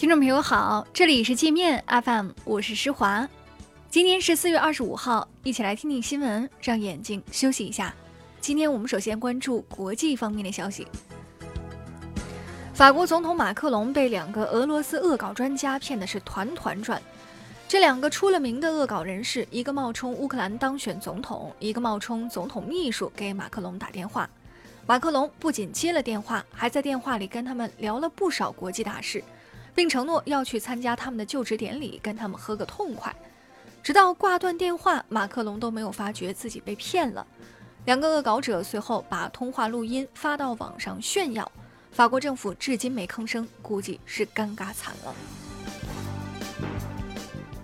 [0.00, 3.28] 听众朋友好，这里是界面 FM，我是施华。
[3.90, 7.94] 今天是四月二十五号，一起来听听新闻，让眼睛休息一下。
[8.40, 10.86] 今天我们首先关注国际方面的消息。
[12.72, 16.98] 法国总统马克龙被两个俄罗斯恶搞专家骗的是团团转。
[17.68, 24.26] 这两个出了名的恶搞人士，一个冒充乌克兰当选总统，一个冒充总统秘书给马克龙打电话。
[24.86, 29.22] 马克龙不仅接了电话，还在电话里跟他们聊了不少国际大事。
[29.80, 33.16] 并承诺要去参加他们的就职典礼，跟他们喝个痛快。
[33.82, 37.26] 直到挂断电话，马克龙都没有发觉自己被骗了。
[37.86, 41.50] 两个恶搞者随后把通话录音发到网上炫耀。
[41.92, 45.14] 法国政府至今没吭声，估计是尴尬惨了。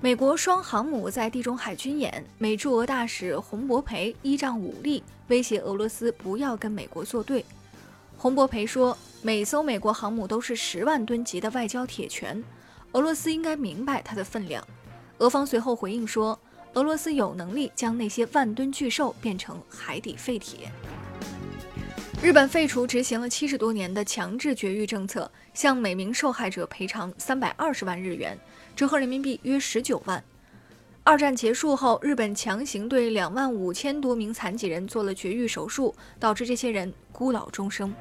[0.00, 7.44] 美国双航母在地中海军演，美驻俄大使洪博培依仗武力威胁俄罗斯不要跟美国作对。
[8.16, 8.96] 洪博培说。
[9.20, 12.42] 每艘美国航母都是十万吨级的外交铁拳，
[12.92, 14.64] 俄罗斯应该明白它的分量。
[15.18, 16.38] 俄方随后回应说，
[16.74, 20.70] 俄罗斯有能力将那些万吨巨兽变成海底废铁。
[22.22, 28.38] 日本废除执行了七十多年的强制绝育政策，向每名受害者赔偿三百二十万日元，
[28.76, 30.22] 折合人民币约十九万。
[31.02, 37.92] 二战结束后，日本强行对两万五千多名残疾人做了绝育手术，导致这些人孤老终生。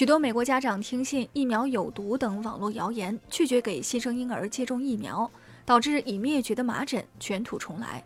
[0.00, 5.30] 许多美国家长听信疫苗有毒等网络谣言，拒绝给新生婴儿接种疫苗，
[5.66, 8.02] 导致已灭绝的麻疹卷土重来。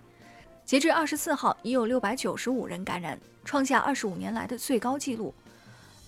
[0.65, 5.33] 截至二十四号，已有六百九十五人感染，创下二十五年来的最高纪录。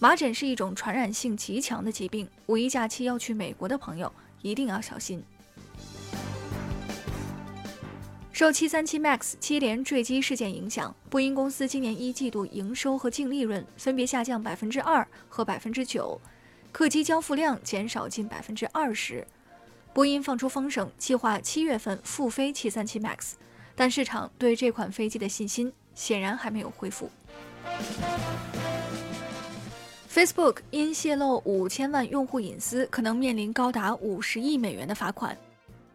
[0.01, 5.23] 麻疹是一种传染性极强的疾病，五一假期要去美国的朋友一定要小心。
[8.37, 16.21] 受737 MAX 七连坠机事件影响，波音公司今年一季度营收和净利润分别下降百分之二和百分之九，
[16.71, 19.27] 客机交付量减少近百分之二十。
[19.95, 23.33] 波音放出风声，计划七月份复飞737 MAX，
[23.75, 27.11] 但市场对这款飞机的信心显然还没有恢复。
[30.13, 35.35] Facebook 因泄露五千万用户隐私，可能面临高达五十亿美元的罚款。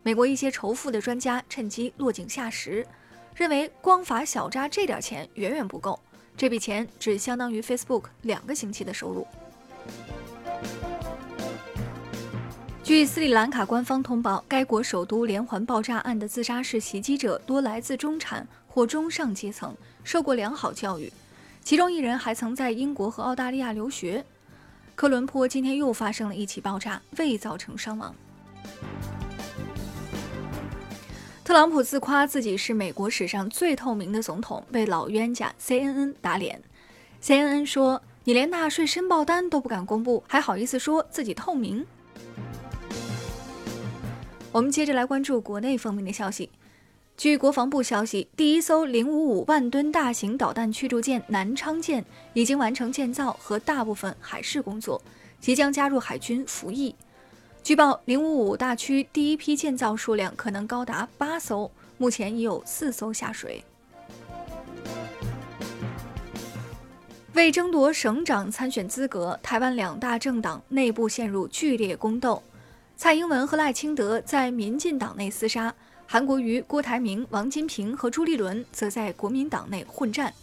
[0.03, 2.85] 美国一些仇富的专家趁机落井下石，
[3.35, 6.00] 认为光罚小扎这点钱远远不够，
[6.35, 9.28] 这笔钱只相当于 Facebook 两个星期的收入。
[12.84, 21.13] 据斯里兰卡官方通报，该国首都连环爆炸案的自杀式袭击者多来自中产或中上阶层，受过良好教育，
[21.63, 24.25] 其中一人还曾在英国和澳大利亚留学。
[24.95, 28.13] 科伦坡今天又发生了一起爆炸，未造成伤亡。
[31.51, 36.63] 特朗普自夸自己是美国史上最透明的总统，被老冤家 CNN 打脸。
[37.22, 41.85] CNN 说：“你连纳税申报单都不敢公布，还好意思说自己透明？”
[44.53, 46.50] 我们接着来关注国内方面的消息。
[47.17, 55.01] 据国防部消息，第一艘零五五万吨大型导弹驱逐舰“南昌舰”已经完成建造和大部分海试工作，
[55.41, 56.95] 即将加入海军服役。
[57.63, 63.63] 据报，零五五大区第一批建造数量可能高达八艘，目前已有四艘下水。
[67.33, 72.41] 为争夺省长参选资格，台湾两大政党内部陷入剧烈宫斗，
[72.97, 75.73] 蔡英文和赖清德在民进党内厮杀，
[76.07, 80.33] 韩国瑜、郭台铭、王金平和朱立伦则在国民党内混战。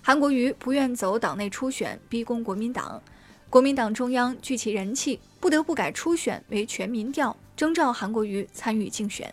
[0.00, 3.02] 韩国瑜不愿走党内初选，逼宫国民党。
[3.48, 9.32] 国民党中央聚其人气，不得不改初选为全民调，征召韩国瑜参与竞选。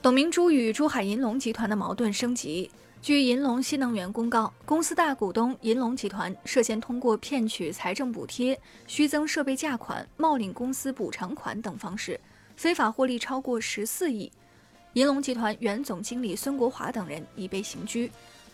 [0.00, 2.70] 董明珠与珠海银隆集团的矛盾升级。
[3.02, 12.18] 据银隆新能源公告，公司大股东银隆集团涉嫌通过骗取财政补贴、虚增设备价款、冒领公司补偿款等方式，
[12.56, 14.32] 非法获利超过十四亿。
[14.94, 18.10] 银隆集团原总经理孙国华等人已被刑拘。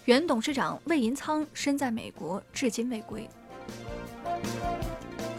[0.06, 3.30] 原董事长魏银仓身在美国，至今未归。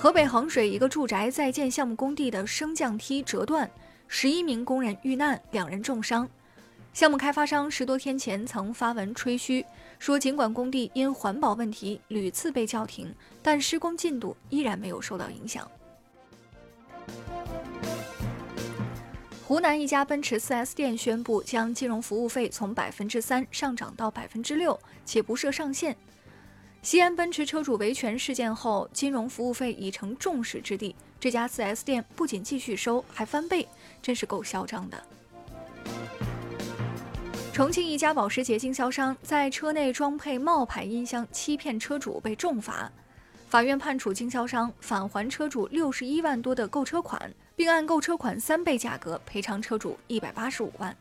[0.05, 3.67] 河北衡水一个住宅在建项目工地的升降梯折断，
[4.07, 6.29] 十一名工人遇难，两人重伤。
[6.93, 9.65] 项目开发商十多天前曾发文吹嘘，
[9.97, 13.11] 说尽管工地因环保问题屡次被叫停，
[13.41, 15.67] 但施工进度依然没有受到影响。
[19.47, 25.97] 湖南一家奔驰 4S 店宣布将金融服务费从百分之三上涨到百分之六，且不设上限。
[26.85, 30.95] 西安奔驰车主维权事件后，金融服务费已成众矢之的。
[31.19, 33.67] 这家 4S 店不仅继续收，还翻倍，
[34.03, 35.03] 真是够嚣张的。
[37.51, 42.87] 重庆一家保时捷经销商在车内装配冒牌音箱，欺骗车主被重罚。
[43.49, 50.95] 法院判处经销商返还车主六十一万多的购车款，并按购车款三倍价格赔偿车主一百八十五万。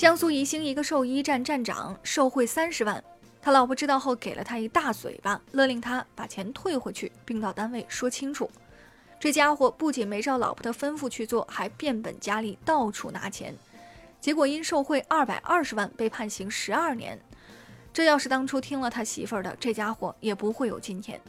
[0.00, 3.04] 江苏宜兴一个兽医站站长受贿三十万，
[3.42, 8.50] 他老婆知道后给了他一大嘴巴，勒令他把钱退回去，并到单位说清楚。
[9.18, 13.54] 这家伙不仅没照老婆的吩咐去做，还变本加厉，到处拿钱，
[14.22, 17.20] 结果因受贿二百二十万被判刑十二年。
[17.92, 21.20] 这要是当初听了他媳妇儿的，这家伙也不会有今天。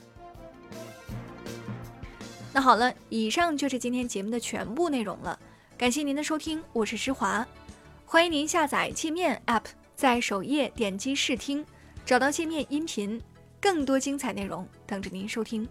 [2.53, 5.37] 那好了，以上就是今天节目的全部内容了，
[5.77, 7.45] 感谢您的收听，我是施华，
[8.11, 9.63] 欢迎您下载界面 App，
[9.95, 11.65] 在首页点击试听，
[12.05, 13.21] 找到界面音频，
[13.61, 15.65] 更多精彩内容等着您收听。